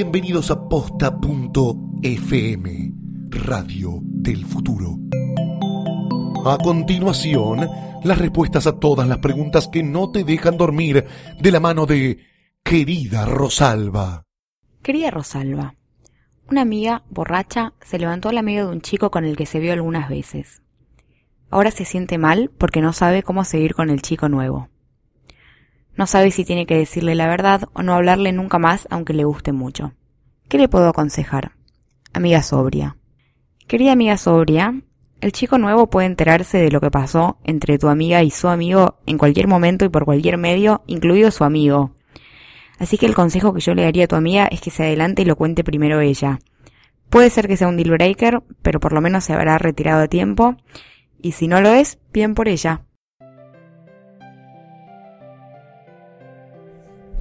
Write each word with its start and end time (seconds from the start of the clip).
Bienvenidos 0.00 0.52
a 0.52 0.68
posta.fm, 0.68 1.10
Radio 3.30 3.98
del 4.00 4.46
Futuro. 4.46 4.96
A 6.46 6.56
continuación, 6.56 7.68
las 8.04 8.18
respuestas 8.18 8.68
a 8.68 8.78
todas 8.78 9.08
las 9.08 9.18
preguntas 9.18 9.66
que 9.66 9.82
no 9.82 10.12
te 10.12 10.22
dejan 10.22 10.56
dormir 10.56 11.04
de 11.40 11.50
la 11.50 11.58
mano 11.58 11.84
de 11.84 12.16
querida 12.62 13.26
Rosalba. 13.26 14.22
Querida 14.82 15.10
Rosalba, 15.10 15.74
una 16.48 16.60
amiga 16.60 17.02
borracha 17.10 17.72
se 17.80 17.98
levantó 17.98 18.28
a 18.28 18.32
la 18.34 18.38
amiga 18.38 18.66
de 18.66 18.70
un 18.70 18.82
chico 18.82 19.10
con 19.10 19.24
el 19.24 19.36
que 19.36 19.46
se 19.46 19.58
vio 19.58 19.72
algunas 19.72 20.08
veces. 20.08 20.62
Ahora 21.50 21.72
se 21.72 21.84
siente 21.84 22.18
mal 22.18 22.52
porque 22.56 22.82
no 22.82 22.92
sabe 22.92 23.24
cómo 23.24 23.42
seguir 23.42 23.74
con 23.74 23.90
el 23.90 24.00
chico 24.00 24.28
nuevo. 24.28 24.68
No 25.98 26.06
sabe 26.06 26.30
si 26.30 26.44
tiene 26.44 26.64
que 26.64 26.76
decirle 26.76 27.16
la 27.16 27.26
verdad 27.26 27.62
o 27.72 27.82
no 27.82 27.92
hablarle 27.92 28.32
nunca 28.32 28.60
más 28.60 28.86
aunque 28.88 29.12
le 29.12 29.24
guste 29.24 29.50
mucho. 29.50 29.94
¿Qué 30.48 30.56
le 30.56 30.68
puedo 30.68 30.88
aconsejar? 30.88 31.56
Amiga 32.12 32.40
sobria. 32.44 32.96
Querida 33.66 33.92
amiga 33.92 34.16
sobria, 34.16 34.80
el 35.20 35.32
chico 35.32 35.58
nuevo 35.58 35.90
puede 35.90 36.06
enterarse 36.06 36.58
de 36.58 36.70
lo 36.70 36.80
que 36.80 36.92
pasó 36.92 37.38
entre 37.42 37.78
tu 37.78 37.88
amiga 37.88 38.22
y 38.22 38.30
su 38.30 38.46
amigo 38.46 39.00
en 39.06 39.18
cualquier 39.18 39.48
momento 39.48 39.84
y 39.84 39.88
por 39.88 40.04
cualquier 40.04 40.38
medio, 40.38 40.84
incluido 40.86 41.32
su 41.32 41.42
amigo. 41.42 41.90
Así 42.78 42.96
que 42.96 43.06
el 43.06 43.16
consejo 43.16 43.52
que 43.52 43.60
yo 43.60 43.74
le 43.74 43.82
daría 43.82 44.04
a 44.04 44.08
tu 44.08 44.14
amiga 44.14 44.46
es 44.46 44.60
que 44.60 44.70
se 44.70 44.84
adelante 44.84 45.22
y 45.22 45.24
lo 45.24 45.34
cuente 45.34 45.64
primero 45.64 46.00
ella. 46.00 46.38
Puede 47.10 47.28
ser 47.28 47.48
que 47.48 47.56
sea 47.56 47.66
un 47.66 47.76
deal 47.76 47.90
breaker, 47.90 48.44
pero 48.62 48.78
por 48.78 48.92
lo 48.92 49.00
menos 49.00 49.24
se 49.24 49.32
habrá 49.32 49.58
retirado 49.58 50.04
a 50.04 50.06
tiempo, 50.08 50.54
y 51.20 51.32
si 51.32 51.48
no 51.48 51.60
lo 51.60 51.70
es, 51.70 51.98
bien 52.12 52.36
por 52.36 52.46
ella. 52.46 52.84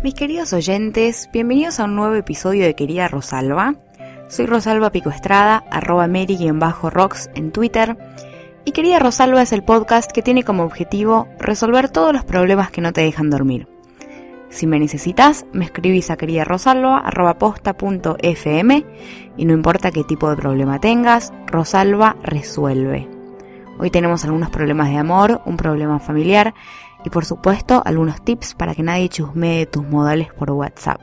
Mis 0.04 0.14
queridos 0.14 0.54
oyentes, 0.54 1.28
bienvenidos 1.34 1.80
a 1.80 1.86
un 1.86 1.96
nuevo 1.96 2.14
episodio 2.14 2.66
de 2.66 2.76
Querida 2.76 3.08
Rosalba. 3.08 3.74
Soy 4.30 4.46
Rosalba 4.46 4.92
Pico 4.92 5.10
Estrada, 5.10 5.64
arroba 5.72 6.08
Mary-Rocks 6.08 7.32
en 7.34 7.52
Twitter. 7.52 7.98
Y 8.64 8.74
Querida 8.74 9.00
Rosalba 9.00 9.42
es 9.42 9.54
el 9.54 9.64
podcast 9.64 10.12
que 10.12 10.22
tiene 10.22 10.44
como 10.44 10.64
objetivo 10.64 11.28
resolver 11.40 11.90
todos 11.90 12.14
los 12.14 12.24
problemas 12.24 12.70
que 12.70 12.82
no 12.82 12.94
te 12.94 13.02
dejan 13.02 13.32
dormir. 13.32 13.68
Si 14.50 14.68
me 14.68 14.80
necesitas, 14.80 15.48
me 15.52 15.66
escribís 15.66 16.12
a 16.12 16.16
querida 16.16 16.44
Rosalba, 16.44 17.00
arroba 17.00 17.40
posta.fm 17.40 18.86
y 19.36 19.46
no 19.46 19.54
importa 19.54 19.90
qué 19.90 20.04
tipo 20.04 20.30
de 20.30 20.38
problema 20.38 20.80
tengas, 20.80 21.34
Rosalba 21.48 22.18
resuelve. 22.22 23.10
Hoy 23.80 23.90
tenemos 23.92 24.24
algunos 24.26 24.50
problemas 24.52 24.90
de 24.90 24.98
amor, 24.98 25.42
un 25.46 25.58
problema 25.58 26.00
familiar 26.00 26.54
y 27.04 27.10
por 27.10 27.26
supuesto 27.26 27.82
algunos 27.86 28.24
tips 28.24 28.56
para 28.56 28.76
que 28.76 28.84
nadie 28.84 29.10
chusmee 29.10 29.66
tus 29.66 29.88
modales 29.88 30.34
por 30.34 30.52
WhatsApp. 30.52 31.02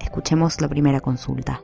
Escuchemos 0.00 0.60
la 0.60 0.68
primera 0.68 1.00
consulta. 1.00 1.62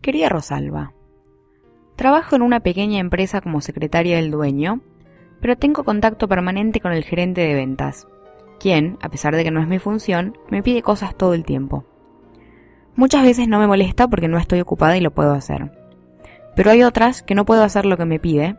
Querida 0.00 0.30
Rosalba, 0.30 0.94
trabajo 1.94 2.34
en 2.34 2.42
una 2.42 2.60
pequeña 2.60 3.00
empresa 3.00 3.42
como 3.42 3.60
secretaria 3.60 4.16
del 4.16 4.30
dueño, 4.30 4.80
pero 5.40 5.56
tengo 5.56 5.84
contacto 5.84 6.26
permanente 6.26 6.80
con 6.80 6.92
el 6.92 7.04
gerente 7.04 7.42
de 7.42 7.54
ventas, 7.54 8.08
quien, 8.58 8.96
a 9.02 9.10
pesar 9.10 9.36
de 9.36 9.44
que 9.44 9.50
no 9.50 9.60
es 9.60 9.68
mi 9.68 9.78
función, 9.78 10.38
me 10.50 10.62
pide 10.62 10.82
cosas 10.82 11.14
todo 11.14 11.34
el 11.34 11.44
tiempo. 11.44 11.84
Muchas 12.96 13.22
veces 13.22 13.46
no 13.46 13.58
me 13.58 13.66
molesta 13.66 14.08
porque 14.08 14.28
no 14.28 14.38
estoy 14.38 14.60
ocupada 14.60 14.96
y 14.96 15.00
lo 15.00 15.10
puedo 15.12 15.32
hacer 15.32 15.79
pero 16.54 16.70
hay 16.70 16.82
otras 16.82 17.22
que 17.22 17.34
no 17.34 17.44
puedo 17.44 17.62
hacer 17.62 17.86
lo 17.86 17.96
que 17.96 18.04
me 18.04 18.18
pide 18.18 18.56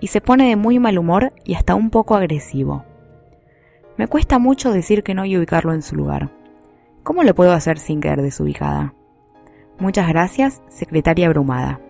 y 0.00 0.08
se 0.08 0.20
pone 0.20 0.48
de 0.48 0.56
muy 0.56 0.78
mal 0.78 0.98
humor 0.98 1.32
y 1.44 1.54
hasta 1.54 1.74
un 1.74 1.90
poco 1.90 2.16
agresivo. 2.16 2.84
Me 3.96 4.08
cuesta 4.08 4.38
mucho 4.38 4.72
decir 4.72 5.02
que 5.02 5.14
no 5.14 5.24
y 5.24 5.36
ubicarlo 5.36 5.74
en 5.74 5.82
su 5.82 5.94
lugar. 5.94 6.30
¿Cómo 7.02 7.22
lo 7.22 7.34
puedo 7.34 7.52
hacer 7.52 7.78
sin 7.78 8.00
quedar 8.00 8.22
desubicada? 8.22 8.94
Muchas 9.78 10.08
gracias, 10.08 10.62
secretaria 10.68 11.26
abrumada. 11.26 11.80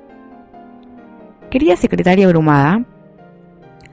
Querida 1.50 1.76
secretaria 1.76 2.26
abrumada, 2.26 2.84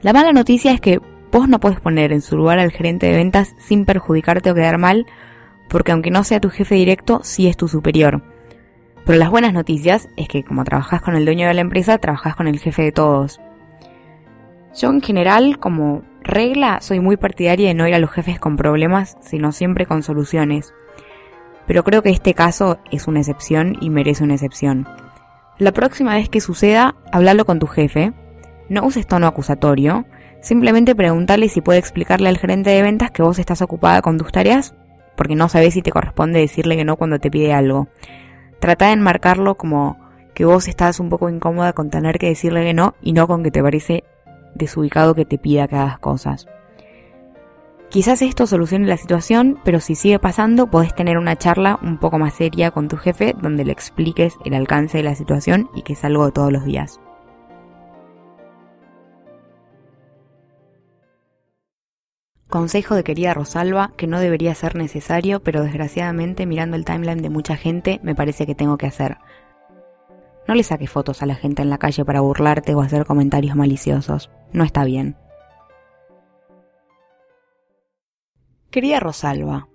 la 0.02 0.12
mala 0.12 0.32
noticia 0.32 0.72
es 0.72 0.80
que 0.80 1.00
vos 1.32 1.48
no 1.48 1.58
puedes 1.58 1.80
poner 1.80 2.12
en 2.12 2.20
su 2.20 2.36
lugar 2.36 2.60
al 2.60 2.70
gerente 2.70 3.06
de 3.06 3.16
ventas 3.16 3.54
sin 3.58 3.84
perjudicarte 3.84 4.50
o 4.50 4.54
quedar 4.54 4.78
mal, 4.78 5.06
porque 5.68 5.92
aunque 5.92 6.10
no 6.10 6.22
sea 6.22 6.40
tu 6.40 6.50
jefe 6.50 6.76
directo, 6.76 7.20
sí 7.24 7.48
es 7.48 7.56
tu 7.56 7.66
superior 7.66 8.22
pero 9.08 9.18
las 9.18 9.30
buenas 9.30 9.54
noticias 9.54 10.10
es 10.18 10.28
que 10.28 10.44
como 10.44 10.64
trabajas 10.64 11.00
con 11.00 11.16
el 11.16 11.24
dueño 11.24 11.48
de 11.48 11.54
la 11.54 11.62
empresa, 11.62 11.96
trabajas 11.96 12.36
con 12.36 12.46
el 12.46 12.58
jefe 12.58 12.82
de 12.82 12.92
todos. 12.92 13.40
Yo 14.76 14.90
en 14.90 15.00
general, 15.00 15.58
como 15.58 16.02
regla, 16.20 16.82
soy 16.82 17.00
muy 17.00 17.16
partidaria 17.16 17.68
de 17.68 17.74
no 17.74 17.88
ir 17.88 17.94
a 17.94 18.00
los 18.00 18.10
jefes 18.10 18.38
con 18.38 18.58
problemas, 18.58 19.16
sino 19.22 19.50
siempre 19.52 19.86
con 19.86 20.02
soluciones. 20.02 20.74
Pero 21.66 21.84
creo 21.84 22.02
que 22.02 22.10
este 22.10 22.34
caso 22.34 22.80
es 22.90 23.08
una 23.08 23.20
excepción 23.20 23.78
y 23.80 23.88
merece 23.88 24.24
una 24.24 24.34
excepción. 24.34 24.86
La 25.56 25.72
próxima 25.72 26.12
vez 26.12 26.28
que 26.28 26.42
suceda, 26.42 26.94
háblalo 27.10 27.46
con 27.46 27.60
tu 27.60 27.66
jefe. 27.66 28.12
No 28.68 28.84
uses 28.84 29.06
tono 29.06 29.26
acusatorio. 29.26 30.04
Simplemente 30.42 30.94
pregúntale 30.94 31.48
si 31.48 31.62
puede 31.62 31.78
explicarle 31.78 32.28
al 32.28 32.36
gerente 32.36 32.68
de 32.68 32.82
ventas 32.82 33.10
que 33.10 33.22
vos 33.22 33.38
estás 33.38 33.62
ocupada 33.62 34.02
con 34.02 34.18
tus 34.18 34.32
tareas, 34.32 34.74
porque 35.16 35.34
no 35.34 35.48
sabes 35.48 35.72
si 35.72 35.80
te 35.80 35.92
corresponde 35.92 36.40
decirle 36.40 36.76
que 36.76 36.84
no 36.84 36.96
cuando 36.96 37.18
te 37.18 37.30
pide 37.30 37.54
algo. 37.54 37.88
Trata 38.60 38.86
de 38.86 38.92
enmarcarlo 38.92 39.56
como 39.56 39.98
que 40.34 40.44
vos 40.44 40.68
estás 40.68 41.00
un 41.00 41.08
poco 41.08 41.28
incómoda 41.28 41.72
con 41.72 41.90
tener 41.90 42.18
que 42.18 42.28
decirle 42.28 42.64
que 42.64 42.74
no 42.74 42.94
y 43.02 43.12
no 43.12 43.26
con 43.26 43.42
que 43.42 43.50
te 43.50 43.62
parece 43.62 44.04
desubicado 44.54 45.14
que 45.14 45.24
te 45.24 45.38
pida 45.38 45.68
que 45.68 45.76
hagas 45.76 45.98
cosas. 45.98 46.46
Quizás 47.88 48.20
esto 48.20 48.46
solucione 48.46 48.86
la 48.86 48.98
situación, 48.98 49.58
pero 49.64 49.80
si 49.80 49.94
sigue 49.94 50.18
pasando, 50.18 50.70
podés 50.70 50.94
tener 50.94 51.16
una 51.16 51.36
charla 51.36 51.78
un 51.82 51.98
poco 51.98 52.18
más 52.18 52.34
seria 52.34 52.70
con 52.70 52.88
tu 52.88 52.98
jefe 52.98 53.34
donde 53.40 53.64
le 53.64 53.72
expliques 53.72 54.34
el 54.44 54.52
alcance 54.52 54.98
de 54.98 55.04
la 55.04 55.14
situación 55.14 55.70
y 55.74 55.82
que 55.82 55.94
es 55.94 56.04
algo 56.04 56.26
de 56.26 56.32
todos 56.32 56.52
los 56.52 56.64
días. 56.64 57.00
Consejo 62.48 62.94
de 62.94 63.04
querida 63.04 63.34
Rosalba 63.34 63.92
que 63.96 64.06
no 64.06 64.20
debería 64.20 64.54
ser 64.54 64.74
necesario, 64.74 65.42
pero 65.42 65.62
desgraciadamente 65.62 66.46
mirando 66.46 66.76
el 66.76 66.86
timeline 66.86 67.20
de 67.20 67.28
mucha 67.28 67.56
gente 67.56 68.00
me 68.02 68.14
parece 68.14 68.46
que 68.46 68.54
tengo 68.54 68.78
que 68.78 68.86
hacer. 68.86 69.18
No 70.46 70.54
le 70.54 70.62
saques 70.62 70.90
fotos 70.90 71.22
a 71.22 71.26
la 71.26 71.34
gente 71.34 71.60
en 71.60 71.68
la 71.68 71.76
calle 71.76 72.06
para 72.06 72.22
burlarte 72.22 72.74
o 72.74 72.80
hacer 72.80 73.04
comentarios 73.04 73.54
maliciosos. 73.54 74.30
No 74.52 74.64
está 74.64 74.84
bien. 74.84 75.16
Querida 78.70 78.98
Rosalba, 78.98 79.68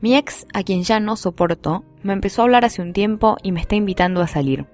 mi 0.00 0.16
ex, 0.16 0.46
a 0.52 0.62
quien 0.62 0.82
ya 0.82 1.00
no 1.00 1.16
soporto, 1.16 1.84
me 2.02 2.12
empezó 2.12 2.42
a 2.42 2.44
hablar 2.44 2.66
hace 2.66 2.82
un 2.82 2.92
tiempo 2.92 3.38
y 3.42 3.52
me 3.52 3.60
está 3.60 3.74
invitando 3.74 4.20
a 4.20 4.26
salir. 4.26 4.66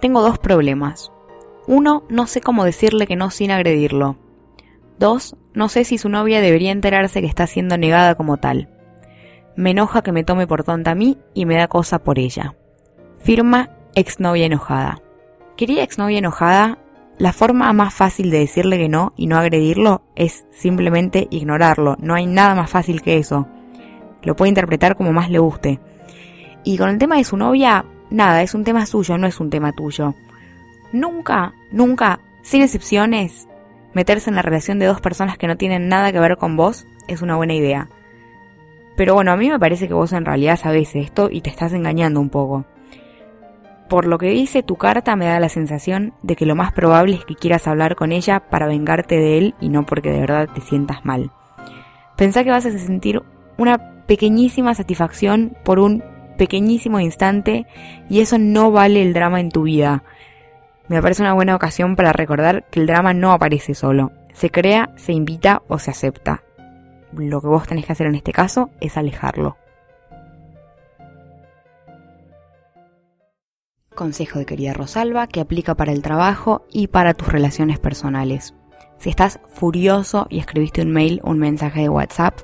Tengo 0.00 0.22
dos 0.22 0.38
problemas. 0.38 1.12
Uno, 1.66 2.02
no 2.08 2.26
sé 2.26 2.40
cómo 2.40 2.64
decirle 2.64 3.06
que 3.06 3.16
no 3.16 3.30
sin 3.30 3.50
agredirlo. 3.50 4.16
Dos, 5.02 5.34
no 5.52 5.68
sé 5.68 5.82
si 5.82 5.98
su 5.98 6.08
novia 6.08 6.40
debería 6.40 6.70
enterarse 6.70 7.20
que 7.20 7.26
está 7.26 7.48
siendo 7.48 7.76
negada 7.76 8.14
como 8.14 8.36
tal. 8.36 8.68
Me 9.56 9.72
enoja 9.72 10.02
que 10.02 10.12
me 10.12 10.22
tome 10.22 10.46
por 10.46 10.62
tonta 10.62 10.92
a 10.92 10.94
mí 10.94 11.18
y 11.34 11.44
me 11.44 11.56
da 11.56 11.66
cosa 11.66 12.04
por 12.04 12.20
ella. 12.20 12.54
Firma 13.18 13.70
exnovia 13.96 14.46
enojada. 14.46 15.02
Querida 15.56 15.82
exnovia 15.82 16.18
enojada, 16.18 16.78
la 17.18 17.32
forma 17.32 17.72
más 17.72 17.92
fácil 17.92 18.30
de 18.30 18.38
decirle 18.38 18.78
que 18.78 18.88
no 18.88 19.12
y 19.16 19.26
no 19.26 19.38
agredirlo 19.38 20.02
es 20.14 20.46
simplemente 20.52 21.26
ignorarlo. 21.32 21.96
No 21.98 22.14
hay 22.14 22.26
nada 22.26 22.54
más 22.54 22.70
fácil 22.70 23.02
que 23.02 23.18
eso. 23.18 23.48
Lo 24.22 24.36
puede 24.36 24.50
interpretar 24.50 24.96
como 24.96 25.12
más 25.12 25.30
le 25.30 25.40
guste. 25.40 25.80
Y 26.62 26.78
con 26.78 26.90
el 26.90 26.98
tema 26.98 27.16
de 27.16 27.24
su 27.24 27.36
novia, 27.36 27.84
nada, 28.08 28.40
es 28.42 28.54
un 28.54 28.62
tema 28.62 28.86
suyo, 28.86 29.18
no 29.18 29.26
es 29.26 29.40
un 29.40 29.50
tema 29.50 29.72
tuyo. 29.72 30.14
Nunca, 30.92 31.54
nunca, 31.72 32.20
sin 32.42 32.62
excepciones, 32.62 33.48
meterse 33.94 34.30
en 34.30 34.36
la 34.36 34.42
relación 34.42 34.78
de 34.78 34.86
dos 34.86 35.00
personas 35.00 35.38
que 35.38 35.46
no 35.46 35.56
tienen 35.56 35.88
nada 35.88 36.12
que 36.12 36.20
ver 36.20 36.36
con 36.36 36.56
vos 36.56 36.86
es 37.08 37.22
una 37.22 37.36
buena 37.36 37.54
idea. 37.54 37.88
Pero 38.96 39.14
bueno, 39.14 39.32
a 39.32 39.36
mí 39.36 39.48
me 39.48 39.58
parece 39.58 39.88
que 39.88 39.94
vos 39.94 40.12
en 40.12 40.24
realidad 40.24 40.58
sabés 40.58 40.94
esto 40.94 41.28
y 41.30 41.40
te 41.40 41.50
estás 41.50 41.72
engañando 41.72 42.20
un 42.20 42.28
poco. 42.28 42.64
Por 43.88 44.06
lo 44.06 44.18
que 44.18 44.30
dice 44.30 44.62
tu 44.62 44.76
carta 44.76 45.16
me 45.16 45.26
da 45.26 45.40
la 45.40 45.48
sensación 45.48 46.14
de 46.22 46.36
que 46.36 46.46
lo 46.46 46.54
más 46.54 46.72
probable 46.72 47.16
es 47.16 47.24
que 47.24 47.34
quieras 47.34 47.66
hablar 47.66 47.94
con 47.94 48.12
ella 48.12 48.40
para 48.40 48.66
vengarte 48.66 49.16
de 49.16 49.38
él 49.38 49.54
y 49.60 49.68
no 49.68 49.84
porque 49.84 50.10
de 50.10 50.20
verdad 50.20 50.48
te 50.54 50.60
sientas 50.60 51.04
mal. 51.04 51.30
Pensá 52.16 52.44
que 52.44 52.50
vas 52.50 52.66
a 52.66 52.78
sentir 52.78 53.22
una 53.58 54.04
pequeñísima 54.06 54.74
satisfacción 54.74 55.56
por 55.64 55.78
un 55.78 56.02
pequeñísimo 56.38 57.00
instante 57.00 57.66
y 58.08 58.20
eso 58.20 58.38
no 58.38 58.70
vale 58.70 59.02
el 59.02 59.12
drama 59.12 59.40
en 59.40 59.50
tu 59.50 59.62
vida 59.62 60.04
me 60.92 61.00
parece 61.00 61.22
una 61.22 61.32
buena 61.32 61.56
ocasión 61.56 61.96
para 61.96 62.12
recordar 62.12 62.66
que 62.70 62.78
el 62.78 62.86
drama 62.86 63.14
no 63.14 63.32
aparece 63.32 63.74
solo. 63.74 64.12
Se 64.34 64.50
crea, 64.50 64.90
se 64.96 65.14
invita 65.14 65.62
o 65.66 65.78
se 65.78 65.90
acepta. 65.90 66.42
Lo 67.14 67.40
que 67.40 67.46
vos 67.46 67.66
tenés 67.66 67.86
que 67.86 67.92
hacer 67.92 68.08
en 68.08 68.14
este 68.14 68.32
caso 68.32 68.68
es 68.78 68.98
alejarlo. 68.98 69.56
Consejo 73.94 74.38
de 74.38 74.44
querida 74.44 74.74
Rosalba 74.74 75.28
que 75.28 75.40
aplica 75.40 75.74
para 75.74 75.92
el 75.92 76.02
trabajo 76.02 76.66
y 76.70 76.88
para 76.88 77.14
tus 77.14 77.28
relaciones 77.28 77.78
personales. 77.78 78.54
Si 78.98 79.08
estás 79.08 79.40
furioso 79.46 80.26
y 80.28 80.40
escribiste 80.40 80.82
un 80.82 80.92
mail 80.92 81.22
o 81.24 81.30
un 81.30 81.38
mensaje 81.38 81.80
de 81.80 81.88
WhatsApp, 81.88 82.38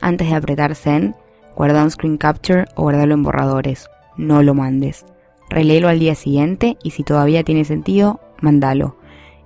antes 0.00 0.28
de 0.28 0.34
apretar 0.34 0.74
send, 0.74 1.14
guarda 1.54 1.84
un 1.84 1.90
screen 1.92 2.18
capture 2.18 2.64
o 2.74 2.82
guardalo 2.82 3.14
en 3.14 3.22
borradores. 3.22 3.88
No 4.16 4.42
lo 4.42 4.54
mandes. 4.54 5.06
Reléelo 5.52 5.88
al 5.88 5.98
día 5.98 6.14
siguiente 6.14 6.78
y 6.82 6.92
si 6.92 7.02
todavía 7.02 7.44
tiene 7.44 7.66
sentido, 7.66 8.20
mandalo. 8.40 8.96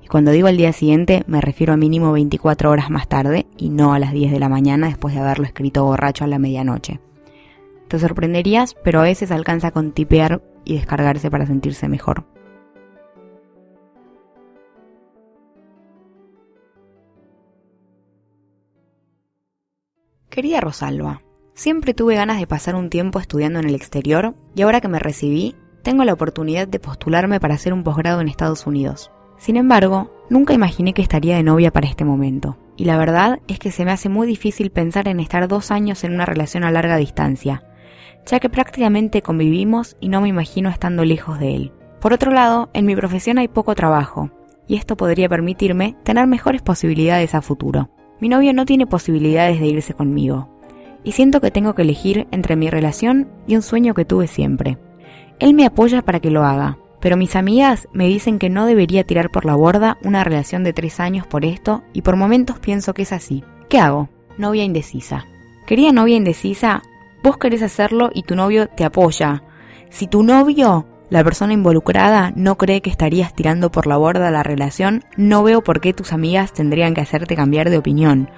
Y 0.05 0.06
cuando 0.06 0.31
digo 0.31 0.47
al 0.47 0.56
día 0.56 0.73
siguiente, 0.73 1.25
me 1.26 1.41
refiero 1.41 1.73
a 1.73 1.76
mínimo 1.76 2.12
24 2.12 2.70
horas 2.70 2.91
más 2.91 3.08
tarde 3.08 3.49
y 3.56 3.70
no 3.70 3.93
a 3.93 3.99
las 3.99 4.12
10 4.12 4.31
de 4.31 4.38
la 4.38 4.49
mañana 4.49 4.87
después 4.87 5.14
de 5.14 5.20
haberlo 5.20 5.47
escrito 5.47 5.85
borracho 5.85 6.23
a 6.23 6.29
la 6.29 6.38
medianoche. 6.38 7.00
Te 7.88 7.99
sorprenderías, 7.99 8.76
pero 8.85 9.00
a 9.00 9.03
veces 9.03 9.32
alcanza 9.32 9.73
con 9.73 9.91
tipear 9.91 10.43
y 10.64 10.75
descargarse 10.75 11.29
para 11.29 11.44
sentirse 11.44 11.88
mejor. 11.88 12.25
Querida 20.31 20.61
Rosalba, 20.61 21.23
siempre 21.55 21.94
tuve 21.94 22.14
ganas 22.14 22.38
de 22.38 22.47
pasar 22.47 22.76
un 22.76 22.91
tiempo 22.91 23.19
estudiando 23.19 23.58
en 23.58 23.67
el 23.67 23.75
exterior 23.75 24.37
y 24.55 24.62
ahora 24.62 24.81
que 24.81 24.87
me 24.87 25.00
recibí, 25.00 25.56
tengo 25.87 26.03
la 26.03 26.15
oportunidad 26.15 26.67
de 26.67 26.81
postularme 26.81 27.38
para 27.38 27.55
hacer 27.55 27.73
un 27.73 27.85
posgrado 27.85 28.21
en 28.21 28.27
Estados 28.27 28.67
Unidos. 28.67 29.12
Sin 29.38 29.55
embargo, 29.56 30.11
nunca 30.29 30.53
imaginé 30.53 30.94
que 30.94 31.00
estaría 31.00 31.37
de 31.37 31.44
novia 31.44 31.71
para 31.71 31.87
este 31.87 32.05
momento. 32.05 32.56
Y 32.77 32.87
la 32.87 32.99
verdad 32.99 33.38
es 33.47 33.61
que 33.61 33.71
se 33.71 33.85
me 33.85 33.93
hace 33.93 34.09
muy 34.09 34.27
difícil 34.27 34.73
pensar 34.73 35.06
en 35.06 35.21
estar 35.21 35.47
dos 35.47 35.71
años 35.71 36.03
en 36.03 36.12
una 36.12 36.27
relación 36.27 36.65
a 36.65 36.73
larga 36.73 36.97
distancia, 36.97 37.62
ya 38.27 38.41
que 38.41 38.50
prácticamente 38.50 39.23
convivimos 39.23 39.97
y 40.00 40.09
no 40.09 40.21
me 40.21 40.27
imagino 40.27 40.71
estando 40.71 41.05
lejos 41.05 41.38
de 41.38 41.55
él. 41.55 41.73
Por 42.00 42.12
otro 42.12 42.32
lado, 42.32 42.69
en 42.73 42.85
mi 42.85 42.97
profesión 42.97 43.39
hay 43.39 43.47
poco 43.47 43.77
trabajo, 43.77 44.32
y 44.67 44.75
esto 44.75 44.97
podría 44.97 45.29
permitirme 45.29 45.94
tener 46.03 46.27
mejores 46.27 46.62
posibilidades 46.62 47.32
a 47.37 47.43
futuro. 47.43 47.91
Mi 48.21 48.29
novio 48.29 48.53
no 48.55 48.67
tiene 48.67 48.89
posibilidades 48.89 49.61
de 49.61 49.67
irse 49.69 49.94
conmigo, 49.94 50.50
y 51.05 51.12
siento 51.12 51.41
que 51.41 51.53
tengo 51.53 51.77
que 51.77 51.82
elegir 51.82 52.27
entre 52.32 52.56
mi 52.56 52.71
relación 52.71 53.29
y 53.47 53.55
un 53.55 53.62
sueño 53.62 53.94
que 53.94 54.05
tuve 54.05 54.27
siempre. 54.27 54.79
Él 55.38 55.55
me 55.55 55.67
apoya 55.67 56.03
para 56.03 56.21
que 56.21 56.31
lo 56.31 56.44
haga, 56.44 56.79
pero 57.00 57.17
mis 57.17 57.37
amigas 57.37 57.88
me 57.93 58.06
dicen 58.06 58.38
que 58.38 58.50
no 58.50 58.67
debería 58.67 59.05
tirar 59.05 59.31
por 59.31 59.44
la 59.44 59.55
borda 59.55 59.99
una 60.03 60.25
relación 60.25 60.65
de 60.65 60.73
tres 60.73 61.00
años 61.00 61.27
por 61.27 61.44
esto 61.44 61.83
y 61.93 62.03
por 62.03 62.17
momentos 62.17 62.59
pienso 62.59 62.94
que 62.94 63.03
es 63.03 63.12
así. 63.12 63.44
¿Qué 63.69 63.79
hago? 63.79 64.09
Novia 64.38 64.65
indecisa. 64.65 65.27
Quería 65.67 65.93
novia 65.93 66.17
indecisa 66.17 66.83
Vos 67.27 67.38
querés 67.38 67.62
hacerlo 67.62 68.11
y 68.15 68.23
tu 68.23 68.37
novio 68.37 68.69
te 68.69 68.85
apoya. 68.85 69.43
Si 69.91 70.06
tu 70.06 70.23
novio, 70.23 70.87
la 71.11 71.25
persona 71.25 71.55
involucrada, 71.55 72.32
no 72.37 72.56
cree 72.56 72.82
que 72.82 72.89
estarías 72.89 73.35
tirando 73.35 73.73
por 73.73 73.89
la 73.89 73.97
borda 73.97 74.31
la 74.31 74.44
relación, 74.44 75.03
no 75.17 75.43
veo 75.43 75.65
por 75.65 75.81
qué 75.81 75.93
tus 75.93 76.12
amigas 76.12 76.53
tendrían 76.53 76.94
que 76.94 77.00
hacerte 77.00 77.35
cambiar 77.35 77.69
de 77.69 77.79
opinión. 77.79 78.31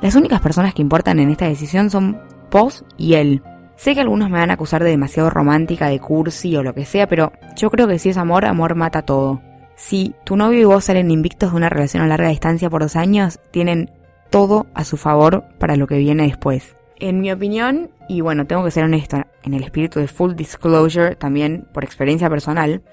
Las 0.00 0.14
únicas 0.14 0.40
personas 0.40 0.72
que 0.72 0.80
importan 0.80 1.18
en 1.18 1.28
esta 1.28 1.46
decisión 1.46 1.90
son 1.90 2.22
vos 2.50 2.86
y 2.96 3.16
él. 3.16 3.42
Sé 3.82 3.96
que 3.96 4.00
algunos 4.00 4.30
me 4.30 4.38
van 4.38 4.50
a 4.52 4.54
acusar 4.54 4.84
de 4.84 4.90
demasiado 4.90 5.28
romántica, 5.28 5.88
de 5.88 5.98
cursi 5.98 6.54
o 6.54 6.62
lo 6.62 6.72
que 6.72 6.84
sea, 6.84 7.08
pero 7.08 7.32
yo 7.56 7.68
creo 7.68 7.88
que 7.88 7.98
si 7.98 8.10
es 8.10 8.16
amor, 8.16 8.44
amor 8.44 8.76
mata 8.76 9.02
todo. 9.02 9.42
Si 9.74 10.14
tu 10.22 10.36
novio 10.36 10.60
y 10.60 10.64
vos 10.64 10.84
salen 10.84 11.10
invictos 11.10 11.50
de 11.50 11.56
una 11.56 11.68
relación 11.68 12.04
a 12.04 12.06
larga 12.06 12.28
distancia 12.28 12.70
por 12.70 12.82
dos 12.82 12.94
años, 12.94 13.40
tienen 13.50 13.90
todo 14.30 14.68
a 14.74 14.84
su 14.84 14.96
favor 14.96 15.46
para 15.58 15.74
lo 15.74 15.88
que 15.88 15.98
viene 15.98 16.28
después. 16.28 16.76
En 17.00 17.20
mi 17.20 17.32
opinión, 17.32 17.90
y 18.08 18.20
bueno, 18.20 18.46
tengo 18.46 18.62
que 18.62 18.70
ser 18.70 18.84
honesta, 18.84 19.26
en 19.42 19.52
el 19.52 19.64
espíritu 19.64 19.98
de 19.98 20.06
full 20.06 20.34
disclosure, 20.34 21.16
también 21.16 21.66
por 21.74 21.82
experiencia 21.82 22.30
personal, 22.30 22.84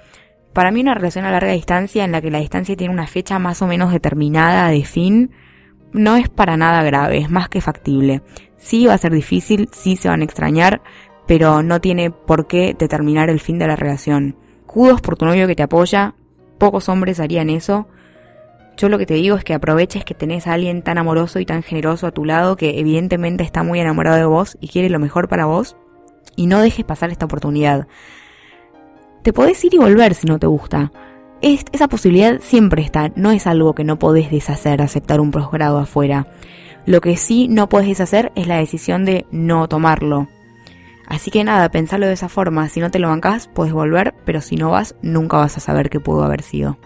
para 0.54 0.72
mí 0.72 0.82
una 0.82 0.96
relación 0.96 1.24
a 1.24 1.30
larga 1.30 1.52
distancia 1.52 2.04
en 2.04 2.12
la 2.12 2.20
que 2.20 2.32
la 2.32 2.40
distancia 2.40 2.76
tiene 2.76 2.92
una 2.92 3.06
fecha 3.06 3.38
más 3.38 3.62
o 3.62 3.68
menos 3.68 3.92
determinada 3.92 4.70
de 4.70 4.84
fin, 4.86 5.34
no 5.92 6.16
es 6.16 6.30
para 6.30 6.58
nada 6.58 6.84
grave, 6.84 7.18
es 7.18 7.30
más 7.30 7.50
que 7.50 7.62
factible. 7.62 8.22
Sí 8.58 8.86
va 8.86 8.94
a 8.94 8.98
ser 8.98 9.14
difícil, 9.14 9.70
sí 9.72 9.96
se 9.96 10.10
van 10.10 10.22
a 10.22 10.26
extrañar, 10.26 10.82
pero 11.28 11.64
no 11.64 11.82
tiene 11.82 12.12
por 12.12 12.48
qué 12.48 12.76
determinar 12.78 13.30
el 13.30 13.40
fin 13.40 13.60
de 13.60 13.68
la 13.68 13.76
relación. 13.76 14.36
Cudos 14.66 15.02
por 15.02 15.18
tu 15.18 15.26
novio 15.26 15.48
que 15.48 15.56
te 15.56 15.64
apoya, 15.64 16.16
pocos 16.58 16.90
hombres 16.90 17.20
harían 17.20 17.50
eso, 17.50 17.88
yo 18.80 18.88
lo 18.88 18.98
que 18.98 19.06
te 19.06 19.16
digo 19.16 19.36
es 19.36 19.44
que 19.44 19.54
aproveches 19.54 20.06
que 20.06 20.14
tenés 20.14 20.48
a 20.48 20.54
alguien 20.54 20.84
tan 20.84 20.98
amoroso 20.98 21.40
y 21.42 21.46
tan 21.46 21.64
generoso 21.64 22.08
a 22.08 22.12
tu 22.12 22.24
lado 22.24 22.56
que 22.56 22.80
evidentemente 22.80 23.44
está 23.44 23.62
muy 23.62 23.82
enamorado 23.82 24.16
de 24.16 24.24
vos 24.24 24.58
y 24.62 24.70
quiere 24.70 24.90
lo 24.90 25.00
mejor 25.00 25.28
para 25.28 25.46
vos 25.46 25.76
y 26.38 26.48
no 26.48 26.62
dejes 26.62 26.86
pasar 26.86 27.10
esta 27.10 27.26
oportunidad. 27.26 27.90
Te 29.22 29.34
podés 29.34 29.62
ir 29.66 29.74
y 29.74 29.78
volver 29.80 30.14
si 30.14 30.28
no 30.28 30.40
te 30.40 30.48
gusta. 30.48 30.94
Esa 31.42 31.88
posibilidad 31.88 32.40
siempre 32.42 32.82
está, 32.82 33.12
no 33.16 33.32
es 33.32 33.48
algo 33.48 33.74
que 33.74 33.84
no 33.84 33.98
podés 33.98 34.30
deshacer, 34.30 34.82
aceptar 34.82 35.22
un 35.22 35.32
posgrado 35.32 35.78
afuera. 35.78 36.28
Lo 36.86 37.02
que 37.02 37.18
sí 37.18 37.48
no 37.48 37.70
podés 37.70 37.88
deshacer 37.88 38.32
es 38.36 38.48
la 38.48 38.58
decisión 38.58 39.06
de 39.06 39.26
no 39.32 39.68
tomarlo. 39.68 40.28
Así 41.08 41.32
que 41.32 41.44
nada, 41.44 41.70
pensalo 41.70 42.08
de 42.08 42.14
esa 42.14 42.30
forma, 42.30 42.70
si 42.70 42.80
no 42.80 42.92
te 42.92 43.00
lo 43.00 43.10
bancás, 43.10 43.48
podés 43.48 43.74
volver, 43.74 44.14
pero 44.26 44.42
si 44.42 44.56
no 44.56 44.72
vas, 44.72 44.96
nunca 45.02 45.38
vas 45.38 45.58
a 45.58 45.60
saber 45.60 45.90
qué 45.90 46.00
pudo 46.00 46.24
haber 46.24 46.44
sido. 46.44 46.78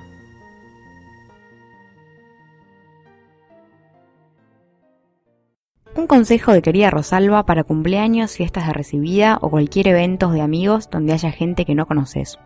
Un 5.95 6.07
consejo 6.07 6.53
de 6.53 6.61
querida 6.61 6.89
Rosalba 6.89 7.45
para 7.45 7.63
cumpleaños, 7.63 8.35
fiestas 8.35 8.67
de 8.67 8.73
recibida 8.73 9.38
o 9.41 9.49
cualquier 9.49 9.89
evento 9.89 10.31
de 10.31 10.41
amigos 10.41 10.89
donde 10.89 11.13
haya 11.13 11.31
gente 11.31 11.65
que 11.65 11.75
no 11.75 11.85
conoces. 11.85 12.39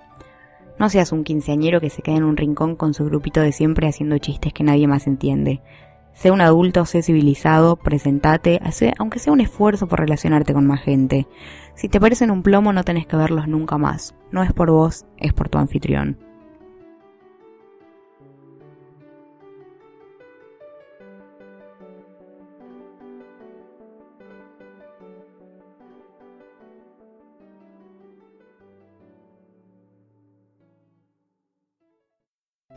No 0.80 0.90
seas 0.90 1.12
un 1.12 1.24
quinceañero 1.24 1.82
que 1.82 1.90
se 1.90 2.02
queda 2.02 2.18
en 2.18 2.24
un 2.24 2.38
rincón 2.38 2.76
con 2.76 2.94
su 2.94 3.06
grupito 3.06 3.42
de 3.42 3.52
siempre 3.52 3.88
haciendo 3.88 4.18
chistes 4.20 4.54
que 4.54 4.64
nadie 4.64 4.88
más 4.88 5.08
entiende. 5.08 5.62
Sé 6.14 6.32
un 6.32 6.42
adulto, 6.42 6.86
sé 6.86 7.04
civilizado, 7.04 7.76
presentate, 7.76 8.60
hace, 8.64 8.94
aunque 8.98 9.20
sea 9.20 9.34
un 9.34 9.42
esfuerzo 9.42 9.88
por 9.88 10.00
relacionarte 10.00 10.54
con 10.54 10.66
más 10.66 10.82
gente. 10.82 11.28
Si 11.76 11.90
te 11.90 12.00
parecen 12.00 12.32
un 12.32 12.44
plomo 12.44 12.74
no 12.74 12.84
tenés 12.84 13.06
que 13.06 13.16
verlos 13.16 13.48
nunca 13.48 13.78
más. 13.78 14.16
No 14.32 14.44
es 14.44 14.52
por 14.54 14.72
vos, 14.72 15.06
es 15.18 15.34
por 15.34 15.50
tu 15.50 15.58
anfitrión. 15.58 16.18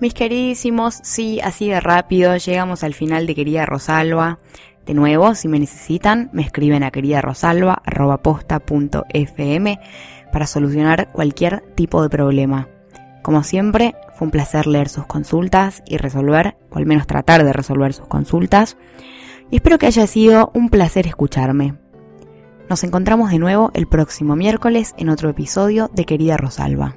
Mis 0.00 0.14
queridísimos, 0.14 0.99
sí, 1.02 1.40
así 1.42 1.69
de 1.69 1.78
rápido 1.78 2.35
llegamos 2.37 2.83
al 2.85 2.95
final 2.95 3.26
de 3.26 3.35
Querida 3.35 3.66
Rosalba. 3.66 4.38
De 4.87 4.95
nuevo, 4.95 5.35
si 5.35 5.47
me 5.47 5.59
necesitan, 5.59 6.30
me 6.33 6.40
escriben 6.40 6.85
a 6.85 6.90
queridarosalba.posta.fm 6.90 9.80
para 10.33 10.47
solucionar 10.47 11.12
cualquier 11.12 11.61
tipo 11.75 12.02
de 12.02 12.09
problema. 12.09 12.66
Como 13.23 13.42
siempre, 13.42 13.95
fue 14.14 14.25
un 14.25 14.30
placer 14.30 14.66
leer 14.66 14.88
sus 14.88 15.04
consultas 15.04 15.83
y 15.85 15.99
resolver, 15.99 16.57
o 16.71 16.78
al 16.78 16.87
menos 16.87 17.07
tratar 17.07 17.45
de 17.45 17.52
resolver 17.52 17.92
sus 17.92 18.09
consultas. 18.09 18.78
Y 19.50 19.57
espero 19.57 19.76
que 19.76 19.87
haya 19.87 20.07
sido 20.07 20.50
un 20.54 20.71
placer 20.71 21.07
escucharme. 21.07 21.75
Nos 22.71 22.85
encontramos 22.85 23.30
de 23.30 23.38
nuevo 23.38 23.71
el 23.75 23.87
próximo 23.87 24.35
miércoles 24.35 24.95
en 24.97 25.11
otro 25.11 25.28
episodio 25.28 25.90
de 25.92 26.07
Querida 26.07 26.38
Rosalba. 26.38 26.97